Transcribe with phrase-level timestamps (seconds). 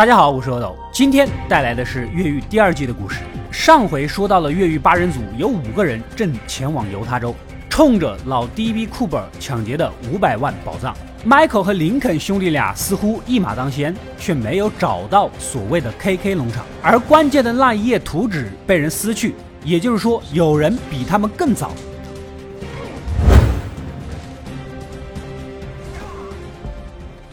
[0.00, 3.20] 大家好，我是阿斗，今天带来的是越狱第二季的故事。
[3.50, 7.36] 上回说到了越狱八人组有五个人正前往犹他州，
[7.68, 10.96] 冲着老 DB 库珀抢劫的五百万宝藏。
[11.22, 19.34] Michael 和林肯兄弟俩似乎一马当先，却没有找到所谓的 KK 农场，而关键的那一页图纸被人撕去，
[19.66, 21.72] 也就是说，有人比他们更早。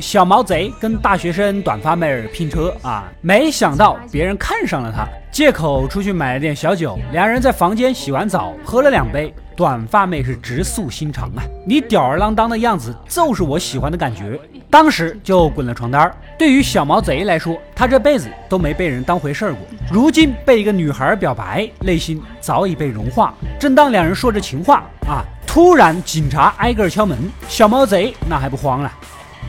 [0.07, 9.35] 小毛贼跟大学生短发妹儿拼车啊，没想到别人看上了他，借口出去买了点小酒，两人在房间洗完澡，喝了两杯。
[9.53, 14.39] 短发妹是直诉心肠啊，你吊儿郎当的样子就是我喜欢的感觉，
[14.69, 16.15] 当时就滚了床单儿。
[16.39, 19.59] 对于小毛贼来说，他这辈子都没被人当回事儿过，
[19.91, 23.33] 如今被一个女孩表白，内心早已被融化。
[23.59, 27.17] 正当两人说着情话啊，突然警察挨个敲门，
[27.49, 28.89] 小毛贼那还不慌了。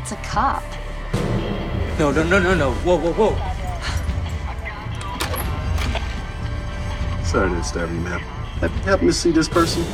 [0.09, 0.62] It's a cop.
[1.98, 2.73] No, no, no, no, no.
[2.83, 3.37] Whoa, whoa, whoa.
[7.23, 8.20] Sorry to disturb you, ma'am.
[8.62, 9.84] Have you happened to see this person?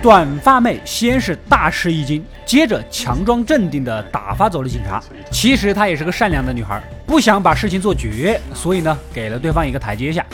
[0.00, 5.02] 短发妹先是大吃一惊，接着强装镇定地打发走了警察。
[5.32, 10.24] 其实她也是个善良的女孩，不想把事情做绝，所以呢，给了对方一个台阶下。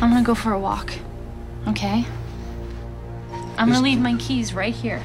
[0.00, 0.90] I'm gonna go for a walk.
[1.66, 2.04] Okay?
[3.56, 5.00] I'm gonna leave my keys right here.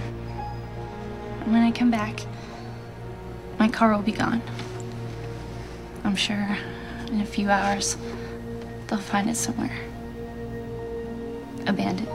[1.50, 2.26] When I come back,
[3.58, 4.42] my car will be gone.
[6.04, 6.58] I'm sure
[7.10, 7.96] in a few hours
[8.88, 9.72] they'll find it somewhere.
[11.66, 12.06] Abandoned.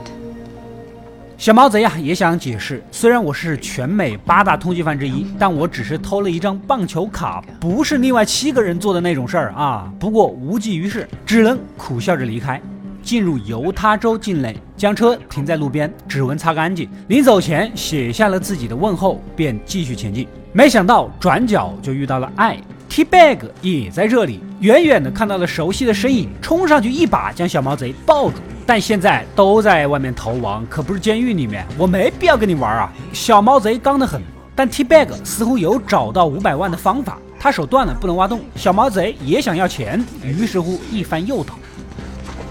[1.35, 9.91] 小毛贼呀也想解释，虽然我是全美八大通缉犯之一，但我只是偷了一张棒球卡，不是另外七个人做的那种事儿啊。
[9.99, 12.61] 不过无济于事，只能苦笑着离开。
[13.03, 16.89] 进入犹他州境内，将车停在路边，指纹擦干净。
[17.09, 20.27] 临走前写下了自己的问候，便继续前进。
[20.53, 24.39] 没想到转角就遇到了爱，T Bag 也在这里。
[24.61, 28.37] 远远的看到了熟悉的身影，冲上去一把将小毛贼抱住。
[28.65, 32.93] 但现在都在外面逃亡，可不是监狱里面，我没必要跟你玩啊！
[33.11, 34.21] 小毛贼刚得很，
[34.55, 37.17] 但 T Bag 似乎有找到五百万的方法。
[37.37, 38.39] 他手断了，不能挖洞。
[38.55, 41.55] 小毛贼也想要钱，于是乎一番诱导。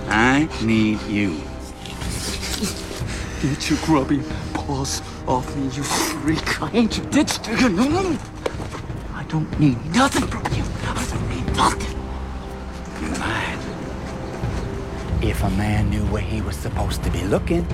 [0.10, 1.36] I need you.
[3.42, 4.22] Get your grubby
[4.54, 6.62] paws off me, you freak.
[6.62, 8.18] I ain't your ditch digger, no, no.
[9.14, 10.64] I don't need nothing from you.
[10.84, 11.96] I don't need nothing.
[13.20, 13.60] Man,
[15.22, 17.66] if a man knew where he was supposed to be looking.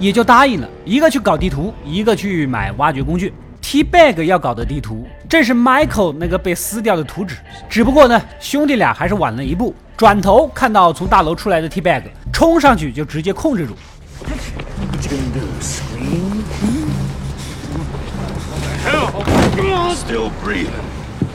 [0.00, 3.32] 也就答应了，一个去搞地图，一个去买挖掘工具。
[3.66, 7.36] T Bag 要搞的地图，正是 Michael 那个被撕掉的图纸。
[7.68, 9.74] 只不过呢，兄弟俩还是晚了一步。
[9.96, 13.74] 转头看到从大楼出来的 T Bag，冲上去就直接控制住。
[14.20, 14.38] What
[15.04, 15.46] you gonna do?
[15.60, 16.42] Scream?
[18.84, 19.24] Hell!
[19.94, 20.84] Still breathing.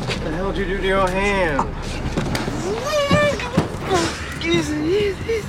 [0.05, 1.65] What the hell did you do to your hand?
[4.41, 5.43] Easy, easy, easy.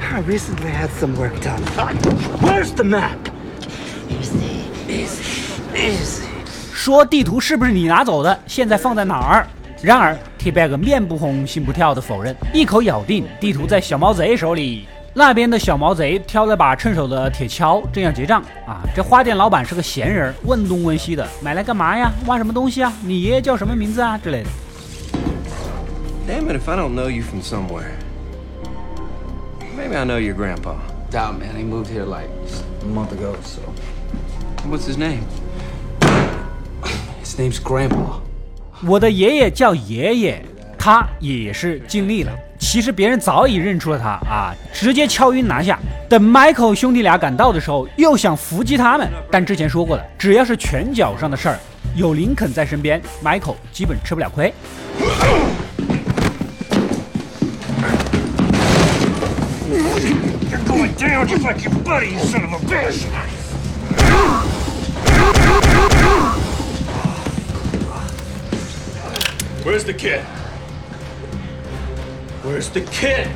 [0.00, 1.62] I recently had some work done.
[2.40, 3.18] Where's the map?
[4.08, 5.33] Easy, easy,
[5.75, 6.23] easy.
[6.73, 8.39] 说地图是不是你拿走的？
[8.47, 9.47] 现在放在哪儿？
[9.81, 14.87] 然而 T Bag 面不红心不跳的否认，一口咬定地图在小毛贼手里。
[15.13, 18.83] 那边的小毛贼挑了把趁手的铁锹，正要结账啊！
[18.93, 22.11] 这花店老板是个闲人，问东问西的，买来干嘛呀？
[22.25, 22.91] 挖什么东西啊？
[23.01, 24.17] 你爷爷叫什么名字啊？
[24.17, 24.49] 之类的。
[26.27, 27.91] Damn it if I don't know you from somewhere.
[29.77, 30.75] Maybe I know your grandpa.
[31.11, 31.55] Doubt, man.
[31.55, 32.29] He moved here like
[32.81, 33.61] a month ago, so.
[34.67, 35.21] What's his name?
[37.35, 38.21] His name's Grandpa.
[38.87, 40.41] 我的爷爷叫爷爷，
[40.77, 42.31] 他也是尽力了。
[42.57, 45.77] 其实别人早已认出了他啊，直接敲晕拿下。
[46.07, 51.59] 等 Michael 兄弟俩赶到的时候，又想伏击他们，但之前说过了，只要是拳脚上的事儿，
[51.95, 54.53] 有林肯在身边，Michael 基本吃不了亏。
[69.65, 70.21] Where's the kid?
[72.43, 73.29] Where's the kid?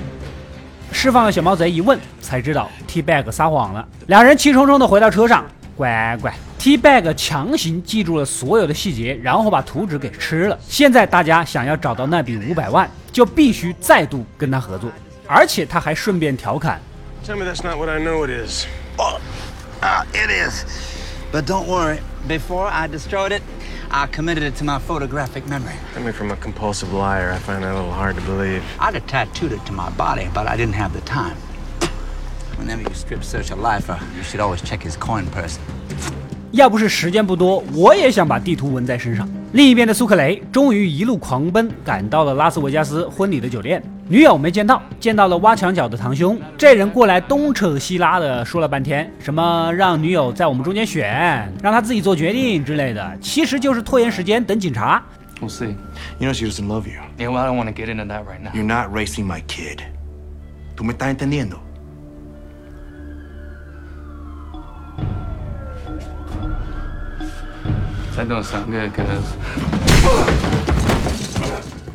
[0.92, 3.88] 释放了小毛贼一问，才知道 T Bag 撒谎了。
[4.06, 5.44] 两人气冲冲的回到车上，
[5.76, 10.60] 乖乖，T Bag 强行记住了所有的细节，然后把图纸给吃了。
[10.68, 14.92] 现在大家想要找到那笔五百万，就必须再度跟他合作，
[15.26, 16.80] 而且他还顺便调侃
[17.26, 18.68] Tell me that's not what I know it is.
[18.98, 19.20] Oh,
[19.82, 20.64] uh, it is.
[21.32, 21.98] But don't worry.
[22.28, 23.42] Before I destroyed it,
[23.92, 25.74] I committed it to my photographic memory.
[25.96, 28.62] Coming from a compulsive liar, I find that a little hard to believe.
[28.80, 31.36] I'd have tattooed it to my body, but I didn't have the time.
[32.60, 35.58] Whenever you strip search a lifer, you should always check his coin purse.
[36.52, 39.28] 要不是时间不多，我也想把地图纹在身上。
[39.54, 43.82] 另一边的苏克雷终于一路狂奔，赶到了拉斯维加斯婚礼的酒店。
[44.12, 46.36] 女友没见到，见到了挖墙脚的堂兄。
[46.58, 55.00] 这人过来东扯西拉的说了半天，什么让女友在我们中间选，让她自己做决定之类的，其实就是拖延时间，等警察。
[55.40, 55.76] We'll see.
[56.18, 57.00] You know she doesn't love you.
[57.20, 58.50] Yeah, well, I don't want to get into that right now.
[58.52, 59.84] You're not raising my kid.
[60.76, 61.60] ¿Tú me estás entendiendo?
[68.16, 70.69] That don't sound good, cuz.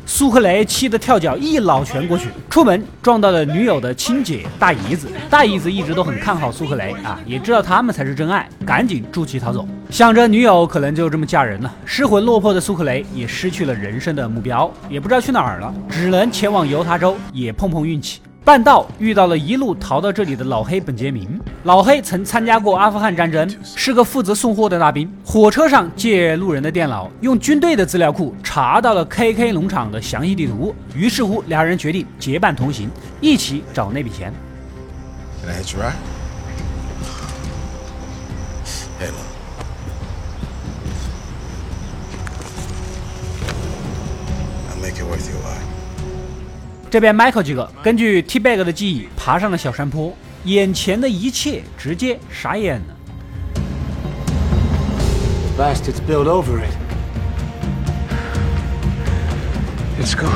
[0.07, 5.07] 苏克雷气得跳脚，一老拳过去，出门撞到了女友的亲姐大姨子。
[5.31, 9.67] 大姨子一直都很看好苏克雷啊，也知道他们才是真爱，赶紧助其逃走。
[9.89, 18.21] 想着女友可能就这么嫁人了，失魂落魄的苏克雷也失去了人生的目标，也不知道去哪儿了，只能前往犹他州，也碰碰运气。
[18.45, 21.27] 半道遇到了一路逃到这里的老黑本杰明。
[21.63, 25.11] 老黑曾参加过阿富汗战争，是个负责送货的大兵。
[25.25, 30.75] 火车上借路人的电脑，用军队的资料库查到了 KK 农场的详细地图。
[30.93, 32.87] 于是乎，两人决定结伴同行，
[33.19, 34.31] 一起找那笔钱。
[35.41, 35.63] Can I
[46.89, 50.15] 这边 Michael 几个根据 T Bag 的记忆爬上了小山坡，
[50.45, 52.95] 眼前的一切直接傻眼了。
[55.57, 56.73] Bastards built over it.
[59.99, 60.29] It's gone.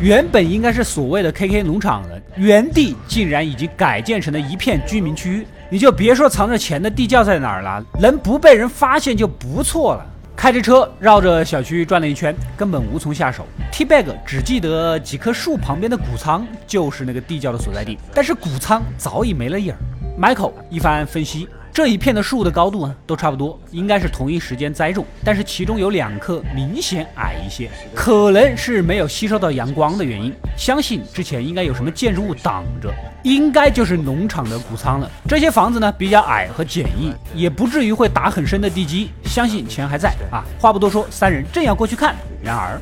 [0.00, 5.46] 原本应该是所谓的 KK 农场的原地，竟然已经改建成了一片居民区。
[5.68, 10.06] 你就别说藏着钱的地窖在哪儿了，能不被人发现就不错了。
[10.40, 13.46] 开着车绕着小区转了一圈，根本无从下手。
[13.70, 19.78] T Bag 只记得几棵树旁边的谷仓就是那个地窖的所在地，但是谷仓早已没了影儿。
[20.18, 30.32] Michael 一番分析，这一片的树的高度呢都差不多，应该是同一时间栽种，但是其中有两棵明显矮一些，可能是没有吸收到阳光的原因。
[30.56, 35.10] 相信之前应该有什么建筑物挡着，应该就是农场的谷仓了。
[35.28, 40.44] 这些房子呢比较矮和简易，也不至于会打很深的地基，相信钱还在啊。
[40.58, 42.80] 话不多说，三人正要过去看，然而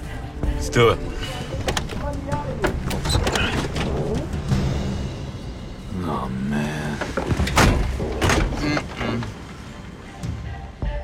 [0.60, 0.96] stop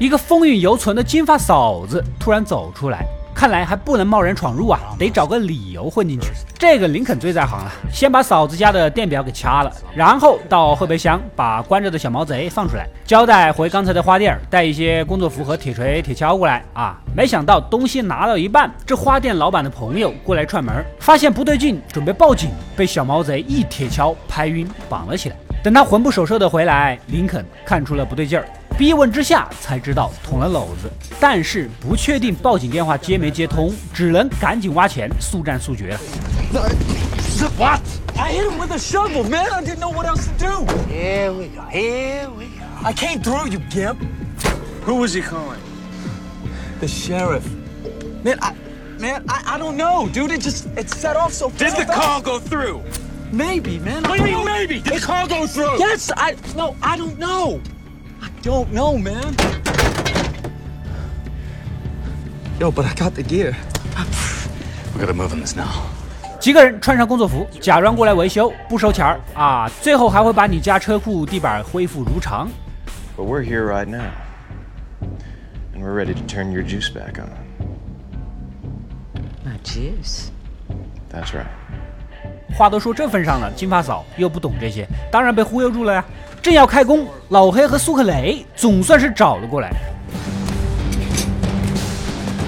[0.04, 6.28] 一个风韵犹存的金发嫂子突然走出来，看来还不能贸然闯入啊，得找个理由混进去。
[6.58, 17.00] 这个林肯最在行了，先把嫂子家的电表给掐了，然后到后备箱把关着的小毛贼放出来，交代回刚才的花店带一些工作服和铁锤、铁锹过来啊。
[17.16, 25.36] 没想到东西拿到一半，这花店老板的朋友过来串门，发现不对劲，准备报警，被小毛贼一铁锹拍晕，绑了起来。
[25.64, 28.46] 等他魂不守舍的回来，林肯看出了不对劲儿。
[28.76, 36.00] 逼问之下才知道捅了篓子，但是不确定报警电话接没接通，只能赶紧挖钱，速战速决了。
[37.56, 37.81] What?
[38.14, 39.50] I hit him with a shovel, man.
[39.50, 40.66] I didn't know what else to do.
[40.87, 41.62] Here we go.
[41.70, 42.87] Here we go.
[42.87, 43.96] I came through, you gimp.
[44.84, 45.60] Who was he calling?
[46.81, 47.49] The sheriff.
[48.22, 48.52] Man, I,
[48.99, 50.31] man, I, I don't know, dude.
[50.31, 52.82] It just it set off so Did the call go through?
[53.34, 54.04] Maybe, man.
[54.04, 54.81] What do you mean maybe?
[54.81, 55.79] Did the call go through?
[55.79, 57.60] Yes, I no, I don't know.
[58.22, 59.34] I don't know, man.
[62.60, 63.56] Yo, but I got the gear.
[64.94, 65.91] We gotta move on this now.
[66.38, 69.69] 几个人穿上工作服，假装过来维修，不收钱儿啊！
[69.81, 72.48] 最后还会把你家车库地板恢复如常。
[73.17, 74.12] But we're here right now,
[75.74, 77.31] and we're ready to turn your juice back on.
[79.44, 80.31] My juice.
[81.10, 81.48] That's right.
[82.56, 86.05] 话都说这份上了，金发嫂又不懂这些，当然被忽悠住了呀。
[86.41, 89.73] 正要开工，老黑和苏克雷总算是找了过来。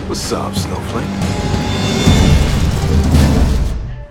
[0.08, 1.02] What's up, Snowflake?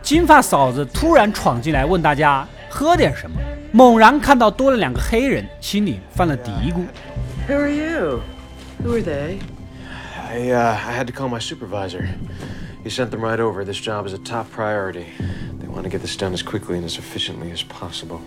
[0.01, 3.39] 金发嫂子突然闯进来，问大家喝点什么。
[3.71, 6.83] 猛然看到多了两个黑人，心里犯了嘀咕。
[7.47, 8.21] Who are you?
[8.83, 9.37] Who are they?
[10.29, 12.07] I, uh, I had to call my supervisor.
[12.85, 13.65] He sent them right over.
[13.65, 15.07] This job is a top priority.
[15.59, 18.19] They want to get this done as quickly and as efficiently as possible.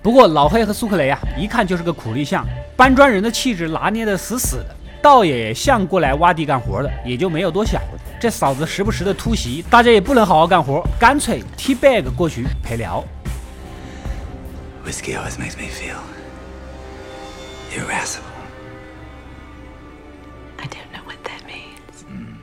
[0.00, 2.46] 不过老黑和苏克雷啊，一看就是个苦力象，
[2.76, 7.82] 搬砖人的气质拿捏的死死的，倒也像过来挖地干活的，也就没有多想。
[8.20, 13.04] 这嫂子时不时的突袭，大家也不能好好干活，干脆 T bag 过去陪聊。
[14.86, 15.98] Whiskey always makes me feel
[17.76, 18.31] irascible.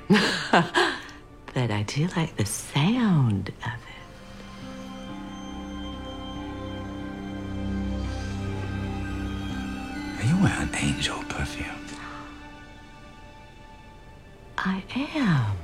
[1.54, 4.00] but I do like the sound of it.
[10.60, 11.66] an angel perfume.
[14.56, 14.82] I
[15.16, 15.56] am.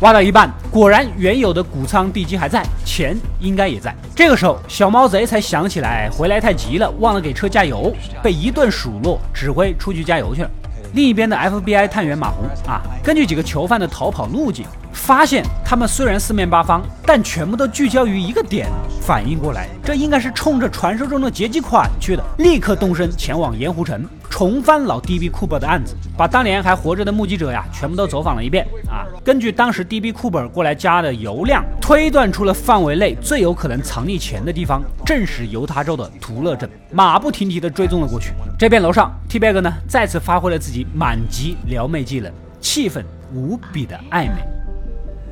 [0.00, 3.94] 挖到一半，果然原有的谷仓地基还在，钱应该也在。
[4.14, 10.50] 这个时候，小毛贼才想起来回来太急了，忘了给车加油，被一顿数落，指挥出去加油去了。
[10.92, 18.68] 另一边的 FBI 探员马红啊，根据几个囚犯的逃跑路径，发现他们虽然四面八方，但全部都聚焦于一个点，
[19.00, 24.04] 反应过来，这应该是冲着传说中的劫机款去的，立刻动身前往盐湖城。
[24.40, 29.04] 重翻老 DB Cooper 的案子，把当年还活着的目击者呀，全部都走访了一遍啊。
[29.22, 36.66] 根据当时 DB Cooper 过来加的油量，推断出了范围内最有可能藏匿钱的地方，正是犹他州的图勒镇。
[36.90, 38.32] 马不停蹄地追踪了过去。
[38.58, 42.32] 这边楼上，T-Bag 呢再次发挥了自己满级撩妹技能，
[42.62, 43.04] 气氛
[43.34, 44.42] 无比的暧昧。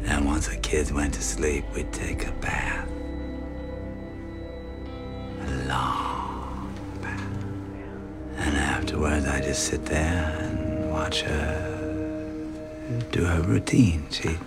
[0.07, 2.85] And once the kids went to sleep, we take a bath.
[5.47, 6.18] A long bath.
[8.39, 11.69] And afterwards, I just sit there and watch her
[13.11, 14.07] do her routine.
[14.11, 14.39] She'd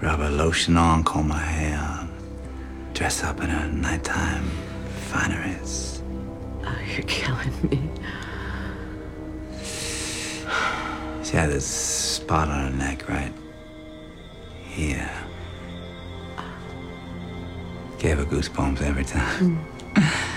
[0.00, 2.08] rub her lotion on, comb her hair,
[2.94, 4.44] dress up in her nighttime
[5.10, 6.02] fineries.
[6.64, 7.90] Oh, you're killing me.
[11.24, 13.32] She had this spot on her neck right
[14.64, 15.10] here.
[16.36, 16.44] Ah.
[17.98, 19.56] Gave her goosebumps every time.
[19.56, 19.56] Hmm.
[19.96, 20.04] and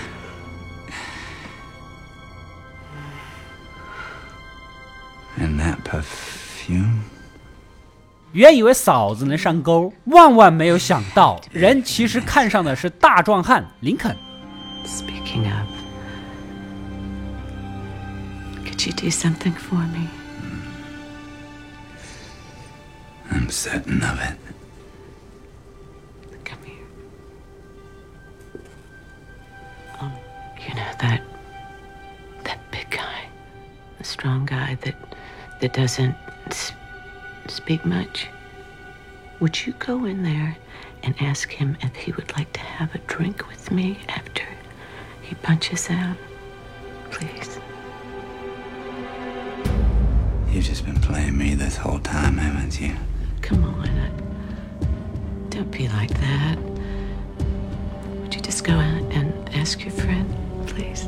[5.85, 6.99] perfume?
[8.33, 14.15] 原以为嫂子能上钩，万万没有想到，人其实看上的是大壮汉林肯。
[14.85, 15.67] Speaking of,
[18.65, 20.07] could you do something for me?
[23.29, 24.37] I'm certain of it.
[26.45, 26.87] Come here.
[29.99, 30.13] Um,
[30.57, 31.21] you know that
[32.43, 33.27] that big guy,
[33.97, 34.95] the strong guy that
[35.60, 36.16] that doesn't
[37.48, 38.28] speak much.
[39.40, 40.56] Would you go in there
[41.02, 44.44] and ask him if he would like to have a drink with me after
[45.22, 46.16] he punches out?
[47.10, 47.58] Please.
[50.50, 52.94] You've just been playing me this whole time, haven't you?
[53.42, 53.86] Come on.
[55.50, 56.58] Don't be like that.
[58.20, 60.34] Would you just go out and ask your friend,
[60.66, 61.06] please?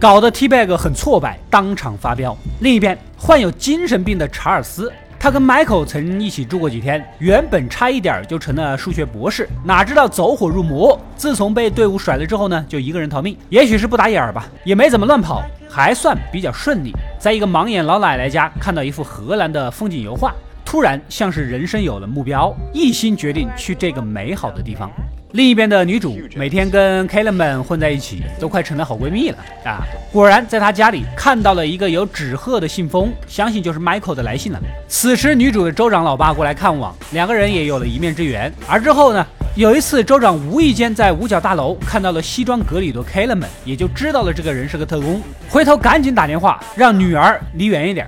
[0.00, 2.36] 搞得 T-Bag 很挫败，当场发飙。
[2.60, 10.96] 另一边，患有精神病的查尔斯，他跟 Michael 曾一起住过几天，原本差一点就成了数学博士，哪知道走火入魔。
[11.16, 13.36] 自从被队伍甩了之后呢，就一个人逃命。
[13.48, 16.92] 也许是不打眼儿吧，也没怎么乱跑，还算比较顺利。
[17.18, 20.32] 在一个盲眼老奶奶家看到一幅荷兰的风景油画，
[20.70, 24.92] 突然像是人生有了目标，一心决定去这个美好的地方。
[25.32, 29.80] 另一边的女主每天跟 k a l e 们混在一起，都快成了好闺蜜了啊！
[30.12, 34.60] 果然，在她家里看到了一个有纸鹤的信封，相信就是 Michael 的来信了。
[34.88, 38.52] 此时，女主的州长老爸过来看望，两个人也有了一面之缘。
[38.68, 48.06] 而之后呢，有一次州长无意间在五角大楼看到了西装革履的 k a l e 们，也就知道了这个人是个特工，回头赶紧打电话让女儿离远一点。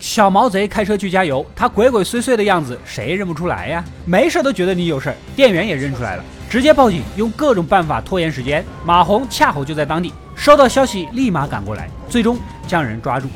[0.00, 3.84] 小毛贼开车去加油，他鬼鬼祟祟的样子，谁认不出来呀？
[4.06, 8.64] 没事都觉得你有事儿，店员也认出来了，直接报警，用各种办法拖延时间。
[8.82, 13.28] 马红恰好就在当地，收到消息立马赶过来，最终将人抓住。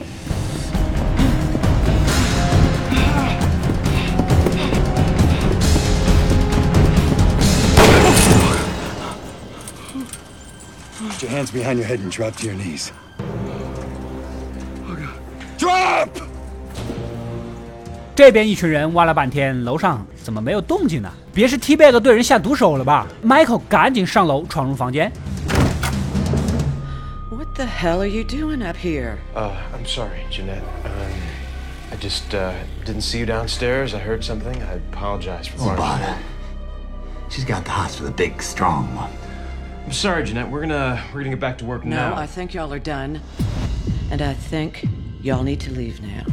[10.99, 12.89] Put your hands behind your head and drop your knees.
[18.16, 21.12] 这边一群人挖了半天，楼上怎么没有动静呢？
[21.34, 23.08] 别是 T-Bag 对人下毒手了吧？
[23.24, 25.12] Michael 赶紧上楼闯入房间，
[27.30, 29.18] What the hell are you doing up here?
[29.34, 30.64] Uh, I'm sorry, Jeanette.
[30.84, 32.52] Um, I just uh,
[32.86, 33.94] didn't see you downstairs.
[33.94, 34.62] I heard something.
[34.62, 36.18] I apologize for Oh, barging bother.
[37.30, 39.12] She's got the hots for the big, strong one.
[39.86, 40.50] I'm sorry, Jeanette.
[40.52, 42.16] We're gonna we're gonna get back to work No, now.
[42.16, 43.22] I think y'all are done.
[44.12, 44.86] And I think
[45.22, 46.26] y'all need to leave now.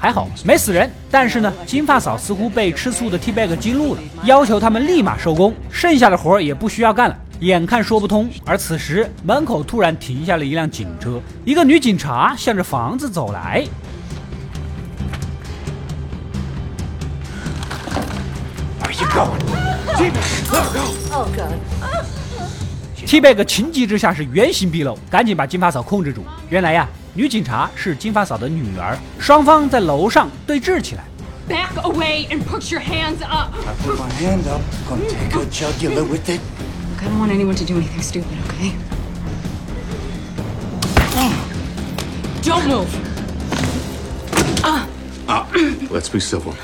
[0.00, 0.90] 还好没死人。
[1.10, 7.16] 但是呢，金发嫂似乎被吃醋的 T-Bag 激怒了，要求他们立马收工，剩下的活儿也不需要干了。
[7.40, 13.64] 眼看说不通，而此时门口突然停下了一辆警车，一个女警察向着房子走来。
[18.82, 19.38] Where you going?
[23.06, 26.22] T-Bag 情急之下是原形毕露，赶紧把金发嫂控制住。
[26.48, 31.04] 原来呀，女警察是金发嫂的女儿，双方在楼上对峙起来。
[31.48, 33.52] Back away and put your hands up.
[33.66, 34.60] I put my hand up.
[34.88, 36.40] Gonna take a jugular with it.
[36.90, 38.72] Look, I don't want anyone to do anything stupid, okay?
[42.42, 42.86] Don't move.
[45.90, 46.54] Let's be civil.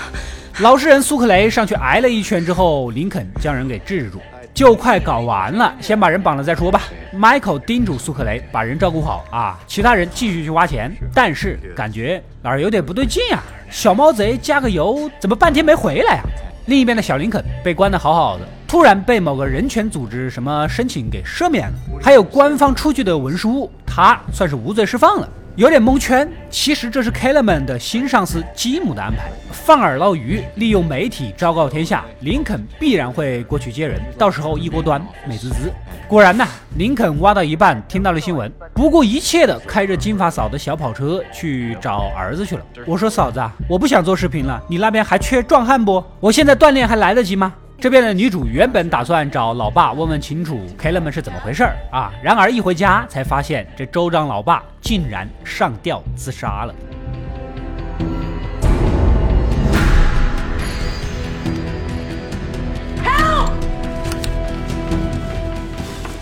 [0.61, 4.21] 老实人苏克雷上去挨了一拳之后，林肯将人给制住，
[4.57, 6.85] 就快搞完了，先把人绑了再说吧。
[7.15, 10.91] Michael 叮嘱苏克雷把人照顾好啊，其他人继续去挖钱。
[11.13, 16.25] 但是感觉哪儿有点不对劲啊，小毛贼加个油，怎么半天没回来啊？
[16.69, 25.29] 另一边的小林肯被关得好好的，突然被某个人权组织什么申请给赦免了，还有官方出具的文书，他算是无罪释放了。
[25.57, 35.73] 有点蒙圈，其实这是 Kellerman 的新上司基姆的安排，放饵捞鱼，利用媒体昭告天下，林肯必然会过去接人，到时候一锅端，美滋滋。
[36.07, 36.47] 果然呢，
[36.77, 42.63] 林肯挖到一半听到了新闻，不顾一切的开着金发嫂的小跑车去找儿子去了。
[42.87, 46.05] 我说嫂子，啊我不想做视频了，你那边还缺壮汉不？
[46.21, 47.55] 我现在锻炼还来得及吗？
[47.79, 56.75] 这边的女主原本打算找老爸问问清楚 k e l l e m a n 是怎么回事儿啊，然而一回家才发现这州长老爸竟然上吊自杀了。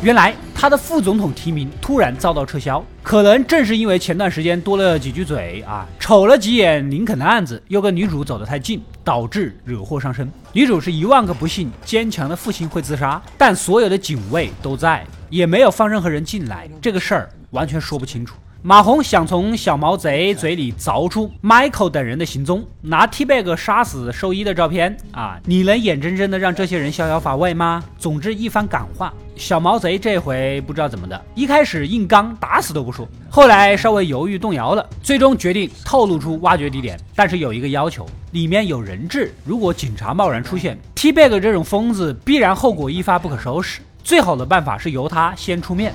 [0.03, 10.27] 原来他的副总统提名突然遭到撤销，可能正是因为前段时间多了几句嘴啊，瞅了几眼林肯的案子，又跟女主走得太近，导致惹祸上身。
[10.55, 18.37] 女主是一万个不信，坚强的父亲会自杀，但所有的警卫都在，也没有放任何人进来，这个事儿完全说不清楚。
[18.67, 25.39] 马红想从小毛贼嘴里凿出 Michael 等人的行踪，拿 T-Bag 杀死兽医的照片啊！
[25.45, 27.85] 你能眼睁睁的让这些人逍遥法外吗？
[27.99, 45.93] 总之一番感化，小毛贼这回不知道怎么的，一开始硬刚，打死都不说，后来稍微犹豫动摇了，最终决定透露出挖掘地点，但是有一个要求，里面有人质，如果警察贸然出现，T-Bag 这种疯子必然后果一发不可收拾，最好的办法是由他先出面。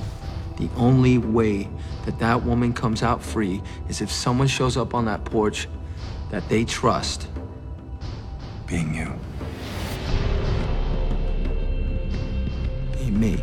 [0.60, 1.68] The only way
[2.04, 5.66] that that woman comes out free is if someone shows up on that porch
[6.30, 7.22] that they trust.
[8.68, 9.06] Being you.
[12.92, 13.38] Be me.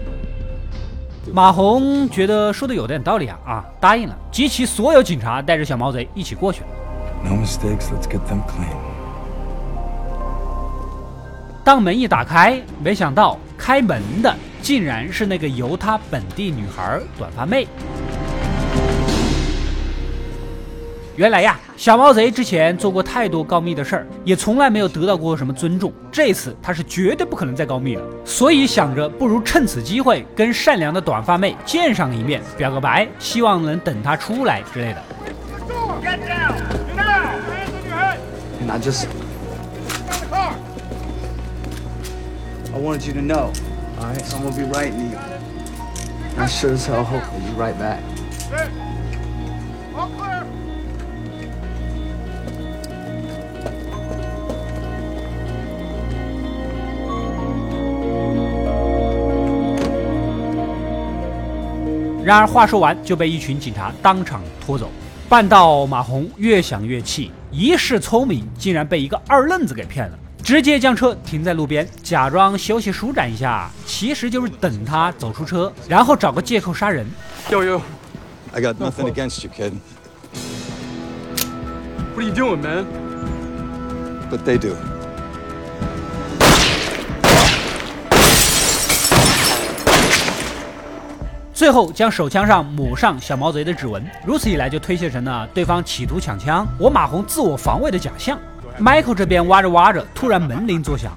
[1.34, 6.68] 马红觉得说的有点道理啊啊，答应了，集齐所有警察，带着小毛贼一起过去了。
[7.24, 8.78] No mistakes, let's get them clean.
[11.64, 17.68] 当门一打开，没想到开门的竟然是那个犹他本地女孩短发妹。
[21.16, 25.92] 原来呀，小毛贼之前做过太多告密的事儿，也从来没有得到过什么尊重。
[26.12, 35.04] 这次他是绝对不可能再告密了，所以想着不如趁此机会跟善良的短发妹见上一面，表个白，希望能等她出来之类的。
[38.62, 39.08] And I just.
[42.74, 43.50] I want you to know.
[44.00, 45.18] Alright, so I'm gonna be writing to you.
[46.36, 48.02] And I sure as hell hope that you write back.
[49.96, 50.44] All clear.
[62.24, 64.90] 然而话说完就被一群警察当场拖走，
[65.30, 77.06] 办到马红越想越气，一世聪明竟然被一个二愣子给骗了，直接将车停在路边，假装休息舒展一下，其实就是等他走出车，然后找个借口杀人。
[77.50, 77.82] Yo, yo.
[78.54, 79.74] I got nothing against you, kid.
[82.16, 82.86] What are you doing, man?
[84.32, 84.74] But they do.
[91.54, 98.40] 最后将手枪上抹上小毛贼的指纹，如此一来就推卸成了对方企图抢枪，我马红自我防卫的假象。
[98.80, 101.12] Michael 这边挖着挖着，突然门铃作响，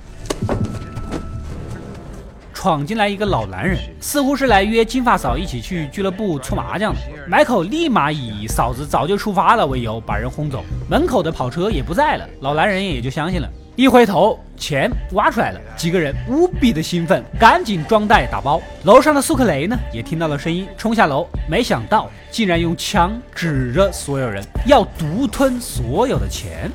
[2.54, 7.00] 闯进来一个老男人，似乎是来约金发嫂一起去俱乐部搓麻将的。
[7.30, 13.48] Michael 立马以嫂子早就出发了为由把人轰走，门口的跑车也不在了，老男人也就相信了。
[13.76, 18.60] 一回头，钱挖出来了，几个人无比的兴奋，赶紧装袋打包。
[18.84, 26.70] 楼上的苏克雷呢，也听到了声音，冲下楼，没想到竟然用枪指着所有人，要独吞所有的钱。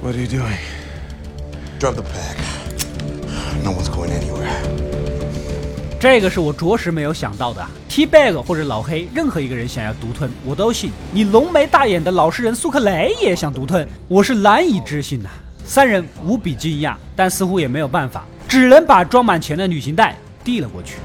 [0.00, 0.58] What are you doing?
[1.80, 2.36] Drop the bag.
[3.64, 4.48] No one's going anywhere.
[5.98, 10.92] 这个是我着实没有想到的啊！T-Bag 或者老黑，任何一个人想要独吞，我都信。
[11.10, 15.28] 你浓眉大眼的老实人苏克雷也想独吞，我是难以置信呐、
[15.64, 20.98] 三人无比惊讶，但似乎也没有办法，只能把装满钱的旅行袋递了过去。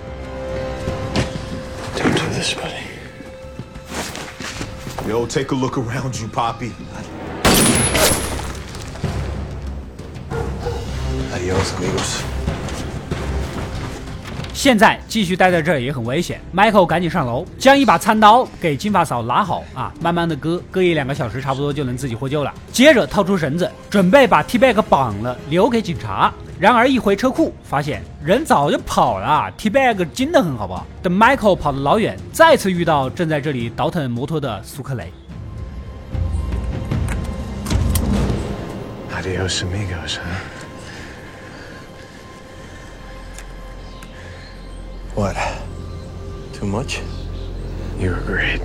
[1.97, 2.83] Don't do this, buddy.
[5.09, 6.71] Yo, take a look around you, Poppy.
[14.53, 16.39] 现在继续待在这儿也很危险。
[16.55, 22.53] Michael 赶紧上楼，将一把餐刀给金发嫂拿好啊，慢慢的割，割一两个小时差不多就能自己获救了。
[22.71, 26.33] 接着掏出绳子，准备把 T bag 绑了，留给警察。
[26.59, 30.87] 然而一回车库，发现人早就跑了，T bag 精得很，好不好？
[31.01, 35.11] 等 Michael 跑得老远，再次遇到正在这里倒腾摩托的苏克雷。
[39.11, 40.19] Adios amigos,
[45.15, 45.35] What?
[46.59, 46.99] Too much?
[47.99, 48.61] You're great.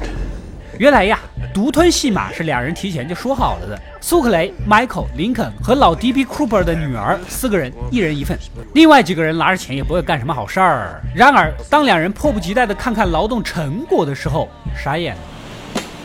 [0.78, 1.18] 原来呀，
[1.52, 3.78] 独吞戏码是两人提前就说好了的。
[4.00, 6.24] 苏克雷、Michael、林肯和老 D.B.
[6.24, 8.38] Cooper 的女儿四个人一人一份，
[8.74, 11.02] 另外几个人拿着钱也不会干什么好事儿。
[11.14, 15.20] 然而，当两人迫不及待的看看劳动成果的时候，傻眼了。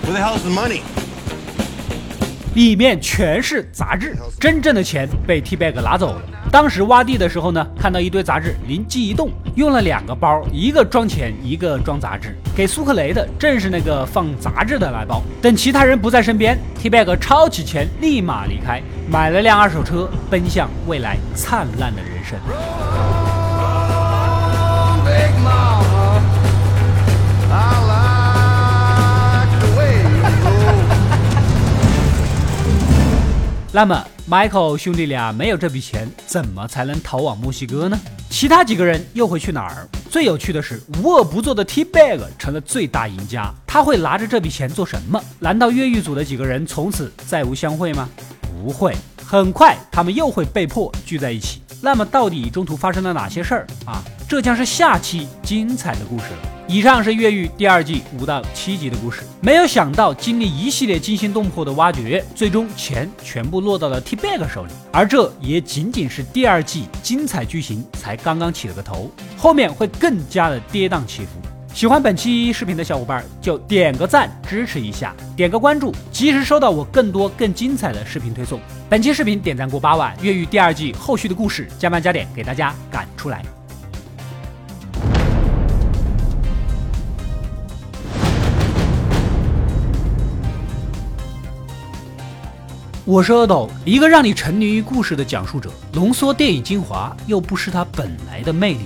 [0.06, 0.82] Where the hell's the money?
[2.56, 6.22] 里面全是杂志，真正的钱被 T bag 拿走了。
[6.52, 12.38] 当时挖地的时候呢，看到一堆杂志，灵机一动，用了两个包，一个装钱，一个装杂志。
[12.56, 15.24] 给苏克雷的正是那个放杂志的那包。
[15.42, 23.13] 等其他人不在身边，T bag 抄起钱，立马离开，买了辆二手车，奔向未来灿烂的人生。
[33.76, 38.00] 那么，Michael 兄弟俩没有这笔钱，怎么才能逃往墨西哥呢？
[38.30, 39.90] 其他几个人又会去哪儿？
[40.12, 43.52] 最有趣的是，无恶不作的 T Bag 成了最大赢家。
[43.66, 45.20] 他会拿着这笔钱做什么？
[45.40, 48.08] 难道越狱组的几个人从此再无相会吗？
[48.42, 51.63] 不会，很快他们又会被迫聚在一起。
[51.86, 54.02] 那么，到底中途发生了哪些事儿啊？
[54.26, 56.38] 这将是下期精彩的故事了。
[56.66, 59.22] 以上是《越狱》第二季五到七集的故事。
[59.42, 64.72] 没有想到，经历一系列惊心动魄的挖掘，最终钱全部落到了 T Bag 手里。
[64.94, 71.53] 而这也仅仅是第二季精彩剧情才刚刚起了个头，后面会更加的跌宕起伏。
[71.74, 78.60] 喜欢本期视频的小伙伴就点个赞支持一下，点个关注，及时收到我更多更精彩的视频推送。
[78.88, 83.44] 本期视频点赞过八万，《越狱》第二季后续的故事加班加点给大家赶出来。
[93.04, 98.86] 我是阿斗，一个让你沉迷于故事的讲述者，浓缩电影精华，又不失它本来的魅力。